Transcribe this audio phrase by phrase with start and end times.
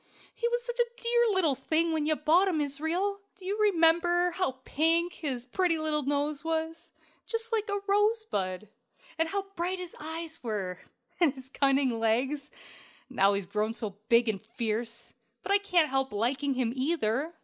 [0.33, 3.19] "He was such a dear little thing when you bought him, Israel!
[3.35, 6.89] Do you remember how pink his pretty little nose was
[7.27, 8.67] just like a rosebud
[9.19, 10.79] and how bright his eyes were,
[11.19, 12.49] and his cunning legs?
[13.09, 15.13] And now he's grown so big and fierce!
[15.43, 17.35] But I can't help liking him, either."